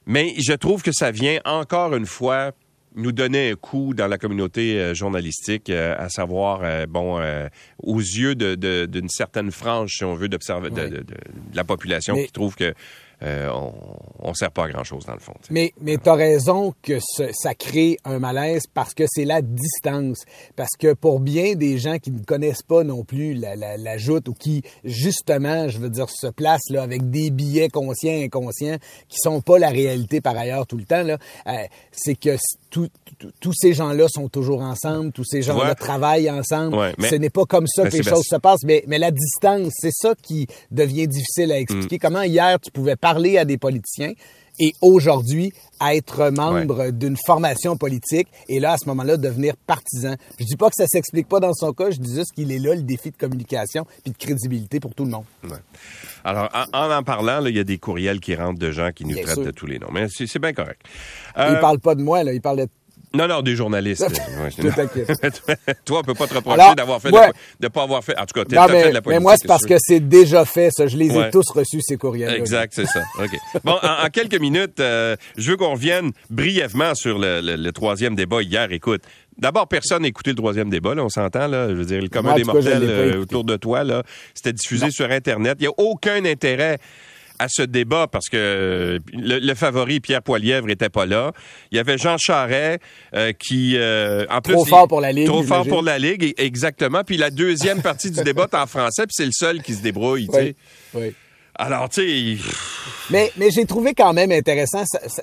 mais 0.05 0.33
je 0.37 0.53
trouve 0.53 0.83
que 0.83 0.91
ça 0.91 1.11
vient 1.11 1.39
encore 1.45 1.95
une 1.95 2.05
fois 2.05 2.51
nous 2.95 3.11
donner 3.11 3.49
un 3.51 3.55
coup 3.55 3.95
dans 3.95 4.05
la 4.05 4.19
communauté 4.19 4.79
euh, 4.79 4.93
journalistique, 4.93 5.71
euh, 5.71 5.95
à 5.97 6.09
savoir, 6.09 6.59
euh, 6.63 6.85
bon, 6.85 7.19
euh, 7.19 7.47
aux 7.81 7.97
yeux 7.99 8.35
de- 8.35 8.53
de- 8.53 8.85
d'une 8.85 9.09
certaine 9.09 9.49
frange, 9.51 9.93
si 9.97 10.03
on 10.03 10.13
veut, 10.13 10.27
d'observer 10.29 10.69
de, 10.69 10.87
de- 10.97 11.03
la 11.55 11.63
population 11.63 12.13
Mais- 12.13 12.27
qui 12.27 12.31
trouve 12.31 12.55
que 12.55 12.75
euh, 13.23 13.49
on, 13.53 13.73
on 14.19 14.33
sert 14.33 14.51
pas 14.51 14.65
à 14.65 14.69
grand 14.69 14.83
chose 14.83 15.05
dans 15.05 15.13
le 15.13 15.19
fond. 15.19 15.33
Mais, 15.49 15.73
mais 15.81 15.97
tu 15.97 16.09
as 16.09 16.13
raison 16.15 16.73
que 16.81 16.99
ce- 16.99 17.31
ça 17.33 17.55
crée 17.55 17.97
un 18.03 18.19
malaise 18.19 18.63
parce 18.73 18.93
que 18.93 19.03
c'est 19.07 19.25
la 19.25 19.41
distance. 19.41 20.23
Parce 20.55 20.71
que 20.77 20.93
pour 20.93 21.19
bien 21.19 21.55
des 21.55 21.77
gens 21.77 21.97
qui 21.99 22.11
ne 22.11 22.23
connaissent 22.23 22.63
pas 22.63 22.83
non 22.83 23.03
plus 23.03 23.33
la, 23.33 23.55
la, 23.55 23.77
la 23.77 23.97
joute 23.97 24.27
ou 24.27 24.33
qui, 24.33 24.61
justement, 24.83 25.67
je 25.69 25.77
veux 25.77 25.89
dire, 25.89 26.07
se 26.09 26.27
placent 26.27 26.69
là, 26.69 26.83
avec 26.83 27.09
des 27.09 27.29
billets 27.31 27.69
conscients 27.69 28.11
et 28.11 28.25
inconscients 28.25 28.77
qui 29.07 29.17
sont 29.19 29.41
pas 29.41 29.57
la 29.59 29.69
réalité 29.69 30.19
par 30.21 30.37
ailleurs 30.37 30.67
tout 30.67 30.77
le 30.77 30.85
temps, 30.85 31.03
là, 31.03 31.17
euh, 31.47 31.51
c'est 31.91 32.15
que 32.15 32.35
c- 32.35 32.57
tout- 32.69 32.89
tout- 33.19 33.31
tous 33.39 33.53
ces 33.53 33.73
gens-là 33.73 34.07
sont 34.09 34.27
toujours 34.29 34.61
ensemble, 34.61 35.11
tous 35.11 35.23
ces 35.25 35.41
gens-là 35.41 35.69
Ouais. 35.69 35.75
travaillent 35.75 36.29
ensemble. 36.29 36.75
Ouais, 36.75 36.93
mais- 36.97 37.09
Ce 37.09 37.15
n'est 37.15 37.29
pas 37.29 37.45
comme 37.45 37.67
ça 37.67 37.83
Mais 37.83 37.89
que 37.89 37.97
les 37.97 38.03
choses 38.03 38.25
se 38.27 38.35
passent, 38.37 38.63
mais, 38.65 38.83
mais 38.87 38.97
la 38.99 39.11
distance, 39.11 39.71
c'est 39.79 39.93
ça 39.93 40.13
qui 40.21 40.47
devient 40.71 41.07
difficile 41.07 41.51
à 41.51 41.55
Mm. 41.55 41.61
expliquer. 41.61 41.99
Comment 41.99 42.23
hier 42.23 42.59
tu 42.59 42.71
pouvais 42.71 42.95
parler 42.95 43.12
à 43.37 43.45
des 43.45 43.57
politiciens 43.57 44.13
et 44.59 44.73
aujourd'hui 44.81 45.51
être 45.81 46.29
membre 46.29 46.91
d'une 46.91 47.17
formation 47.25 47.75
politique 47.75 48.27
et 48.47 48.59
là 48.59 48.73
à 48.73 48.77
ce 48.77 48.87
moment-là 48.89 49.17
devenir 49.17 49.55
partisan. 49.65 50.15
Je 50.39 50.45
dis 50.45 50.55
pas 50.55 50.69
que 50.69 50.75
ça 50.77 50.85
s'explique 50.87 51.27
pas 51.27 51.39
dans 51.39 51.53
son 51.53 51.73
cas, 51.73 51.89
je 51.89 51.97
dis 51.99 52.13
juste 52.13 52.33
qu'il 52.33 52.51
est 52.51 52.59
là 52.59 52.75
le 52.75 52.83
défi 52.83 53.09
de 53.11 53.17
communication 53.17 53.85
puis 54.03 54.11
de 54.11 54.17
crédibilité 54.17 54.79
pour 54.79 54.93
tout 54.93 55.05
le 55.05 55.11
monde. 55.11 55.25
Ouais. 55.43 55.57
Alors, 56.23 56.49
en 56.53 56.77
en, 56.77 56.91
en 56.91 57.03
parlant, 57.03 57.43
il 57.45 57.55
y 57.55 57.59
a 57.59 57.63
des 57.63 57.79
courriels 57.79 58.19
qui 58.19 58.35
rentrent 58.35 58.59
de 58.59 58.71
gens 58.71 58.91
qui 58.93 59.05
nous 59.05 59.15
Bien 59.15 59.23
traitent 59.23 59.35
sûr. 59.35 59.45
de 59.45 59.51
tous 59.51 59.65
les 59.65 59.79
noms. 59.79 59.89
Mais 59.91 60.07
c'est 60.09 60.39
bien 60.39 60.53
correct. 60.53 60.81
Il 61.35 61.41
Euh, 61.41 61.59
parle 61.59 61.79
pas 61.79 61.95
de 61.95 62.03
moi 62.03 62.23
là, 62.23 62.31
il 62.33 62.41
parle 62.41 62.59
de 62.59 62.67
Non, 63.15 63.27
non, 63.27 63.41
des 63.41 63.55
journalistes. 63.55 64.03
Toi, 65.85 65.99
on 65.99 66.01
peut 66.03 66.13
pas 66.15 66.25
te 66.27 66.33
reprocher 66.33 66.75
d'avoir 66.75 66.99
fait 66.99 67.11
ouais. 67.11 67.27
de, 67.27 67.33
de 67.59 67.67
pas 67.67 67.83
avoir 67.83 68.03
fait. 68.03 68.17
En 68.17 68.25
tout 68.25 68.33
cas, 68.33 68.43
t'as 68.45 68.67
fait 68.67 68.73
mais, 68.73 68.89
de 68.89 68.93
la 68.93 69.01
politique. 69.01 69.19
mais 69.19 69.23
moi 69.23 69.35
c'est 69.37 69.47
parce 69.47 69.65
que 69.65 69.75
c'est 69.79 69.99
déjà 69.99 70.45
fait 70.45 70.69
ça, 70.71 70.87
je 70.87 70.97
les 70.97 71.15
ai 71.15 71.29
tous 71.29 71.47
reçus 71.51 71.81
ces 71.81 71.97
courriels. 71.97 72.33
Exact, 72.33 72.73
c'est 72.75 72.87
ça. 72.87 73.01
OK. 73.19 73.37
Bon, 73.63 73.77
en, 73.83 74.05
en 74.05 74.09
quelques 74.09 74.39
minutes, 74.39 74.79
euh, 74.79 75.15
je 75.37 75.51
veux 75.51 75.57
qu'on 75.57 75.73
revienne 75.73 76.11
brièvement 76.29 76.95
sur 76.95 77.19
le, 77.19 77.41
le- 77.41 77.55
le 77.55 77.71
troisième 77.71 78.15
débat 78.15 78.41
hier. 78.41 78.71
Écoute, 78.71 79.03
d'abord, 79.37 79.67
personne 79.67 80.01
n'a 80.01 80.07
écouté 80.07 80.31
le 80.31 80.35
troisième 80.37 80.69
débat, 80.71 80.95
là, 80.95 81.03
on 81.03 81.09
s'entend, 81.09 81.47
là. 81.47 81.69
Je 81.69 81.73
veux 81.75 81.85
dire, 81.85 82.01
le 82.01 82.09
commun 82.09 82.33
des 82.35 82.43
mortels 82.43 82.81
euh, 82.83 83.21
autour 83.21 83.43
de 83.43 83.55
toi, 83.57 83.83
là, 83.83 84.01
c'était 84.33 84.53
diffusé 84.53 84.89
sur 84.89 85.09
Internet. 85.11 85.57
Il 85.59 85.63
n'y 85.63 85.67
a 85.67 85.73
aucun 85.77 86.25
intérêt 86.25 86.79
à 87.43 87.47
ce 87.49 87.61
débat 87.61 88.07
parce 88.07 88.29
que 88.29 88.37
euh, 88.37 88.99
le, 89.13 89.39
le 89.39 89.55
favori 89.55 89.99
Pierre 89.99 90.21
Poilièvre 90.21 90.69
était 90.69 90.89
pas 90.89 91.05
là. 91.05 91.31
Il 91.71 91.75
y 91.75 91.79
avait 91.79 91.97
Jean 91.97 92.17
Charret 92.17 92.79
euh, 93.13 93.31
qui 93.33 93.75
euh, 93.77 94.25
en 94.29 94.41
plus 94.41 94.53
Trop 94.53 94.65
il- 94.65 94.69
fort 94.69 94.87
pour 94.87 95.01
la 95.01 95.11
Ligue, 95.11 95.27
Trop 95.27 95.43
fort 95.43 95.65
pour 95.67 95.81
la 95.81 95.99
ligue 95.99 96.23
e- 96.23 96.33
exactement. 96.37 97.03
Puis 97.03 97.17
la 97.17 97.29
deuxième 97.29 97.81
partie 97.81 98.11
du 98.11 98.23
débat 98.23 98.47
est 98.51 98.55
en 98.55 98.65
français, 98.67 99.03
puis 99.03 99.13
c'est 99.15 99.25
le 99.25 99.31
seul 99.33 99.61
qui 99.61 99.73
se 99.73 99.81
débrouille, 99.81 100.27
tu 100.27 100.33
sais. 100.33 100.55
Oui. 100.95 101.01
oui. 101.01 101.13
Alors, 101.55 101.87
tu 101.89 102.37
sais, 102.39 102.43
Mais, 103.11 103.31
mais 103.37 103.51
j'ai 103.51 103.65
trouvé 103.65 103.93
quand 103.93 104.11
même 104.13 104.31
intéressant 104.31 104.83
ce- 104.85 105.07
ce- 105.09 105.21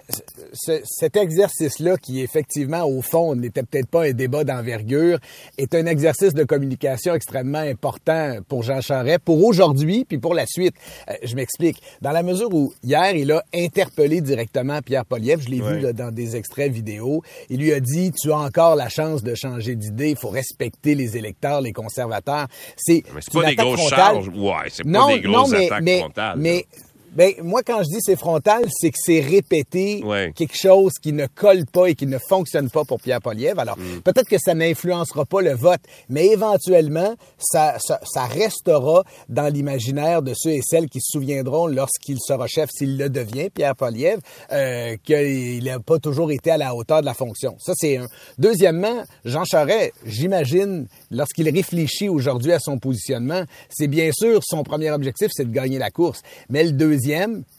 ce- 0.53 0.81
cet 0.85 1.17
exercice-là 1.17 1.97
qui, 1.97 2.21
effectivement, 2.21 2.85
au 2.85 3.03
fond, 3.03 3.35
n'était 3.35 3.63
peut-être 3.65 3.89
pas 3.89 4.05
un 4.05 4.13
débat 4.13 4.45
d'envergure, 4.45 5.19
est 5.59 5.75
un 5.75 5.87
exercice 5.87 6.33
de 6.35 6.45
communication 6.45 7.15
extrêmement 7.15 7.59
important 7.59 8.37
pour 8.49 8.63
Jean 8.63 8.81
Charest, 8.81 9.21
pour 9.25 9.45
aujourd'hui, 9.45 10.05
puis 10.05 10.19
pour 10.19 10.35
la 10.35 10.45
suite. 10.47 10.75
Euh, 11.09 11.15
je 11.25 11.35
m'explique. 11.35 11.81
Dans 12.01 12.13
la 12.13 12.23
mesure 12.23 12.53
où, 12.55 12.73
hier, 12.85 13.17
il 13.17 13.33
a 13.33 13.43
interpellé 13.53 14.21
directement 14.21 14.83
Pierre 14.83 15.07
Poliev, 15.07 15.41
je 15.41 15.49
l'ai 15.49 15.61
Ouais. 15.61 15.75
vu 15.75 15.81
là, 15.81 15.93
dans 15.93 16.13
des 16.13 16.37
extraits 16.37 16.71
vidéo, 16.71 17.23
il 17.49 17.59
lui 17.59 17.73
a 17.73 17.81
dit, 17.81 18.13
tu 18.13 18.31
as 18.31 18.39
encore 18.39 18.77
la 18.77 18.89
chance 18.89 19.23
de 19.25 19.35
changer 19.35 19.75
d'idée, 19.75 20.11
il 20.11 20.17
faut 20.17 20.29
respecter 20.31 20.95
les 20.95 21.17
électeurs, 21.17 21.61
les 21.61 21.73
conservateurs. 21.73 22.47
C'est 22.77 23.03
mais 23.15 23.21
c'est 23.21 23.33
pas 23.33 23.47
des 23.49 23.57
grosses 23.57 23.81
frontale. 23.81 23.99
charges. 23.99 24.29
Ouais, 24.29 24.69
c'est 24.69 24.85
pas 24.85 24.91
Non, 24.91 25.09
des 25.09 25.21
grosses 25.23 25.51
non, 25.51 25.59
mais, 25.59 25.67
attaques 25.67 25.83
mais, 25.83 25.99
frontales. 25.99 26.20
Mais 26.37 26.67
Ben, 27.15 27.33
moi, 27.43 27.63
quand 27.65 27.79
je 27.83 27.89
dis 27.89 27.99
c'est 28.01 28.17
frontal, 28.17 28.65
c'est 28.71 28.91
que 28.91 28.97
c'est 28.99 29.21
répété 29.21 30.03
Ouais. 30.05 30.33
quelque 30.37 30.57
chose 30.57 30.93
qui 31.03 31.13
ne 31.13 31.27
colle 31.27 31.67
pas 31.67 31.87
et 31.87 31.95
qui 31.95 32.07
ne 32.07 32.19
fonctionne 32.19 32.71
pas 32.71 32.85
pour 32.85 33.01
Pierre 33.01 33.21
Poliev. 33.21 33.59
Alors, 33.59 33.77
Mm. 33.79 34.01
peut-être 34.03 34.29
que 34.29 34.39
ça 34.39 34.55
n'influencera 34.55 35.25
pas 35.25 35.41
le 35.43 35.55
vote, 35.55 35.81
mais 36.09 36.27
éventuellement, 36.27 37.15
ça, 37.39 37.77
ça, 37.81 38.01
ça 38.05 38.25
restera 38.27 39.03
dans 39.29 39.53
l'imaginaire 39.53 40.23
de 40.23 40.33
ceux 40.37 40.51
et 40.53 40.61
celles 40.63 40.89
qui 40.89 41.01
se 41.01 41.11
souviendront 41.19 41.67
lorsqu'il 41.67 42.19
sera 42.21 42.47
chef, 42.47 42.71
s'il 42.73 42.97
le 42.97 43.09
devient, 43.11 43.51
Pierre 43.51 43.75
Poliev, 43.75 44.21
euh, 44.53 44.97
qu'il 45.05 45.65
n'a 45.65 45.81
pas 45.81 45.99
toujours 45.99 46.31
été 46.31 46.51
à 46.53 46.59
la 46.59 46.75
hauteur 46.75 47.01
de 47.01 47.07
la 47.07 47.15
fonction. 47.15 47.57
Ça, 47.59 47.73
c'est 47.77 47.97
un. 47.97 48.07
Deuxièmement, 48.39 49.03
Jean 49.25 49.45
Charest, 49.45 49.93
j'imagine, 50.05 50.87
lorsqu'il 51.11 51.49
réfléchit 51.51 52.09
aujourd'hui 52.09 52.53
à 52.53 52.61
son 52.61 52.79
positionnement, 52.79 53.43
c'est 53.69 53.89
bien 53.89 54.11
sûr 54.13 54.41
son 54.45 54.63
premier 54.63 54.91
objectif, 54.93 55.29
c'est 55.33 55.45
de 55.49 55.53
gagner 55.53 55.79
la 55.79 55.91
course. 55.91 56.23
Mais 56.49 56.63
le 56.63 56.71
deuxième, 56.73 57.00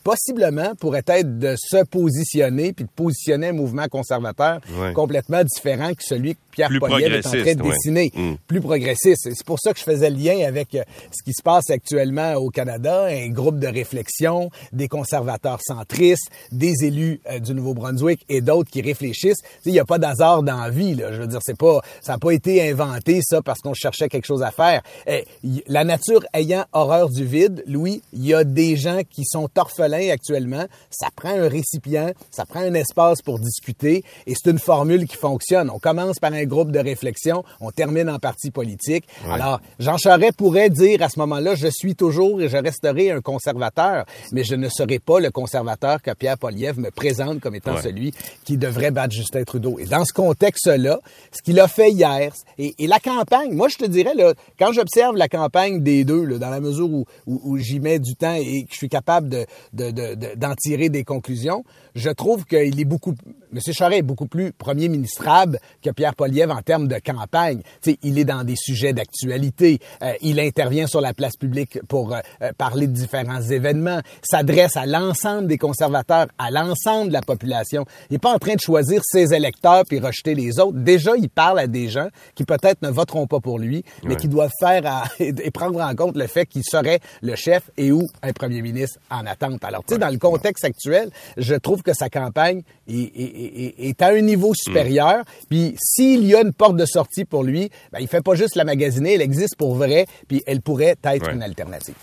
possiblement, 0.04 0.74
pourrait 0.80 1.04
être 1.08 1.40
de 1.40 1.56
se 1.58 1.84
positionner 1.86 2.74
puis 2.74 2.86
de 2.86 2.90
positionner 2.96 3.48
un 3.50 3.54
mouvement 3.54 3.88
conservateur 3.88 4.60
Ouais. 4.78 4.94
complètement 4.94 5.44
différent 5.44 5.90
que 5.94 6.02
celui 6.04 6.36
que 6.36 6.40
Pierre 6.52 6.70
Poliev 6.80 7.14
est 7.14 7.26
en 7.26 7.30
train 7.30 7.56
de 7.56 7.62
ouais. 7.64 7.70
dessiner. 7.70 8.12
Mm. 8.16 8.34
Plus 8.48 8.62
progressiste. 8.62 9.30
C'est 9.34 9.46
pour 9.46 9.60
ça 9.60 9.74
que 9.74 9.80
je 9.80 9.84
faisais 9.84 10.10
le 10.10 10.18
lien 10.18 10.46
avec 10.48 10.76
euh, 10.76 10.84
ce 11.12 11.24
qui 11.24 11.34
se 11.34 11.42
passe 11.44 11.70
actuellement 11.70 12.34
au 12.36 12.50
Canada, 12.50 13.06
un 13.06 13.30
groupe 13.30 13.60
de 13.60 13.68
réflexion, 13.68 14.50
des 14.74 14.88
conservateurs 14.88 15.60
centristes, 15.66 16.30
des 16.52 16.74
élus 16.84 17.22
euh, 17.30 17.40
du 17.40 17.54
Nouveau-Brunswick 17.54 18.26
et 18.30 18.42
d'autres 18.42 18.70
qui 18.70 18.82
réfléchissent. 18.82 19.40
Il 19.66 19.72
n'y 19.72 19.80
a 19.80 19.86
pas 19.86 19.98
d'hasard 19.98 20.44
dans 20.44 20.58
la 20.62 20.70
vie. 20.70 20.96
Là. 20.96 21.12
Je 21.14 21.22
veux 21.22 21.28
dire, 21.28 21.40
c'est 21.42 21.58
pas, 21.58 21.82
ça 22.02 22.14
n'a 22.14 22.18
pas 22.20 22.32
été 22.32 22.70
inventé 22.70 23.20
ça 23.24 23.42
parce 23.42 23.60
qu'on 23.60 23.74
cherchait 23.74 24.10
quelque 24.10 24.26
chose 24.26 24.44
à 24.44 24.52
faire. 24.52 24.82
Eh, 25.08 25.26
y- 25.44 25.64
la 25.68 25.84
nature 25.84 26.26
ayant 26.34 26.66
horreur 26.74 27.10
du 27.10 27.24
vide, 27.26 27.64
Louis, 27.68 28.02
il 28.14 28.26
y 28.26 28.34
a 28.34 28.44
des 28.44 28.76
gens 28.76 29.02
qui 29.10 29.24
sont 29.32 29.50
orphelins 29.58 30.10
actuellement. 30.12 30.66
Ça 30.90 31.08
prend 31.16 31.30
un 31.30 31.48
récipient, 31.48 32.12
ça 32.32 32.46
prend 32.46 32.60
un 32.62 32.74
espace 32.74 33.22
pour 33.22 33.40
discuter 33.40 34.04
et 34.28 34.34
c'est 34.36 34.52
une 34.52 34.60
formule 34.60 35.08
qui 35.08 35.16
fonctionne. 35.18 35.70
On 35.70 35.80
commence 35.80 36.20
par 36.20 36.34
un 36.34 36.44
groupe 36.46 36.72
de 36.72 36.80
réflexion, 36.80 37.44
on 37.60 37.72
termine 37.72 38.10
en 38.10 38.20
parti 38.20 38.52
politique. 38.52 39.06
Alors, 39.30 39.60
Jean 39.80 39.98
Charest 39.98 40.34
pourrait 40.38 40.70
dire 40.70 41.02
à 41.02 41.10
ce 41.10 41.20
moment-là, 41.20 41.56
je 41.56 41.68
suis 41.68 41.96
toujours 41.96 42.42
et 42.42 42.50
je 42.50 42.58
resterai 42.58 43.12
un 43.12 43.22
conservateur, 43.22 44.06
mais 44.32 44.44
je 44.44 44.56
ne 44.56 44.70
serai 44.70 45.00
pas 45.00 45.20
le 45.20 45.32
conservateur 45.32 46.02
que 46.02 46.12
Pierre 46.14 46.38
Poliev 46.38 46.80
me 46.80 46.92
présente 46.92 47.40
comme 47.40 47.56
étant 47.56 47.72
Ouais. 47.76 47.82
celui 47.82 48.14
qui 48.44 48.58
devrait 48.58 48.92
battre 48.92 49.14
Justin 49.14 49.44
Trudeau. 49.44 49.80
Et 49.80 49.86
dans 49.86 50.04
ce 50.04 50.12
contexte-là, 50.14 51.00
ce 51.32 51.42
qu'il 51.42 51.60
a 51.60 51.68
fait 51.68 51.92
hier, 51.92 52.34
et, 52.58 52.76
et 52.80 52.88
la 52.88 53.00
campagne, 53.00 53.54
moi 53.54 53.70
je 53.70 53.78
te 53.78 53.86
dirais, 53.86 54.14
là, 54.14 54.34
quand 54.60 54.74
j'observe 54.74 55.16
la 55.16 55.30
campagne 55.30 55.82
des 55.82 56.04
deux, 56.04 56.26
là, 56.26 56.38
dans 56.38 56.50
la 56.50 56.60
mesure 56.60 56.90
où, 56.92 57.06
où, 57.28 57.40
où 57.44 57.58
j'y 57.58 57.80
mets 57.80 58.00
du 58.00 58.16
temps 58.16 58.34
et 58.34 58.64
que 58.64 58.72
je 58.72 58.78
suis 58.78 58.90
capable 58.90 59.21
de, 59.30 59.46
de, 59.74 59.92
de- 59.92 60.16
de- 60.16 60.36
d'en 60.36 60.56
tirer 60.56 60.90
des 60.90 61.04
conclusions, 61.04 61.64
je 61.96 62.10
trouve 62.10 62.46
qu'il 62.46 62.80
est 62.80 62.86
beaucoup, 62.86 63.14
M. 63.54 63.60
Charest 63.74 64.00
est 64.00 64.02
beaucoup 64.04 64.28
plus 64.28 64.52
premier 64.54 64.88
ministrable 64.90 65.60
que 65.82 65.90
Pierre 65.90 66.16
Poliev 66.16 66.50
en 66.52 66.62
termes 66.62 66.88
de 66.88 66.98
campagne. 67.00 67.62
Tu 67.82 67.92
sais, 67.92 67.98
il 68.04 68.18
est 68.20 68.24
dans 68.26 68.44
des 68.44 68.56
sujets 68.56 68.94
d'actualité, 68.94 69.80
euh, 70.02 70.14
il 70.22 70.40
intervient 70.40 70.88
sur 70.88 71.02
la 71.02 71.14
place 71.14 71.36
publique 71.38 71.80
pour 71.88 72.14
euh, 72.14 72.20
euh, 72.42 72.52
parler 72.58 72.88
de 72.88 72.94
différents 72.94 73.42
événements, 73.42 74.00
s'adresse 74.24 74.78
à 74.78 74.86
l'ensemble 74.86 75.48
des 75.48 75.58
conservateurs, 75.58 76.28
à 76.38 76.50
l'ensemble 76.52 77.10
de 77.10 77.14
la 77.14 77.22
population. 77.22 77.86
Il 78.10 78.14
n'est 78.14 78.20
pas 78.20 78.34
en 78.34 78.40
train 78.40 78.56
de 78.56 78.60
choisir 78.62 79.02
ses 79.04 79.34
électeurs 79.34 79.84
puis 79.88 80.00
rejeter 80.00 80.36
les 80.36 80.60
autres. 80.60 80.78
Déjà, 80.78 81.16
il 81.18 81.30
parle 81.30 81.60
à 81.60 81.68
des 81.68 81.90
gens 81.90 82.08
qui 82.36 82.46
peut-être 82.46 82.82
ne 82.82 82.90
voteront 82.90 83.28
pas 83.28 83.40
pour 83.40 83.60
lui, 83.60 83.84
mais 84.04 84.12
Ouais. 84.12 84.16
qui 84.16 84.28
doivent 84.28 84.52
faire 84.60 84.86
à- 84.86 85.04
et 85.20 85.52
prendre 85.52 85.82
en 85.82 85.96
compte 85.96 86.16
le 86.18 86.28
fait 86.28 86.46
qu'il 86.46 86.64
serait 86.64 87.00
le 87.22 87.36
chef 87.36 87.70
et 87.78 87.92
ou 87.92 88.08
un 88.24 88.32
premier 88.34 88.62
ministre 88.62 89.00
en 89.10 89.26
attente. 89.26 89.64
Alors, 89.64 89.84
tu 89.86 89.94
sais, 89.94 90.00
dans 90.00 90.10
le 90.10 90.18
contexte 90.18 90.64
actuel, 90.66 91.10
je 91.38 91.56
trouve 91.56 91.81
que 91.84 91.94
sa 91.94 92.10
campagne 92.10 92.62
est, 92.88 92.94
est- 92.94 93.64
est- 93.80 93.88
est 93.90 94.02
à 94.02 94.08
un 94.10 94.22
niveau 94.22 94.54
supérieur. 94.54 95.24
Puis, 95.50 95.76
s'il 95.82 96.26
y 96.26 96.36
a 96.36 96.42
une 96.42 96.54
porte 96.54 96.76
de 96.78 96.86
sortie 96.86 97.26
pour 97.26 97.44
lui, 97.44 97.70
ben, 97.92 98.00
il 98.00 98.08
fait 98.08 98.22
pas 98.24 98.36
juste 98.36 98.56
la 98.56 98.64
magasiner, 98.64 99.14
elle 99.14 99.22
existe 99.22 99.56
pour 99.58 99.76
vrai, 99.76 100.06
puis 100.28 100.44
elle 100.46 100.62
pourrait 100.62 100.96
être 101.04 101.28
Ouais. 101.28 101.34
une 101.34 101.44
alternative. 101.44 101.96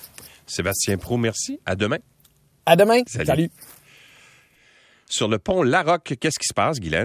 Sébastien 0.47 0.97
Pro, 0.99 1.17
merci. 1.17 1.61
À 1.67 1.77
demain. 1.77 1.99
À 2.67 2.77
demain. 2.77 3.01
Salut. 3.07 3.27
Salut. 3.27 3.51
Sur 5.11 5.29
le 5.29 5.39
pont 5.39 5.63
Larocque, 5.63 6.15
qu'est-ce 6.21 6.39
qui 6.39 6.47
se 6.47 6.53
passe, 6.55 6.79
Guylaine? 6.81 6.97